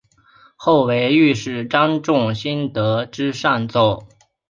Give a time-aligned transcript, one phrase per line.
[0.55, 4.07] 后为御史张仲炘得知上奏。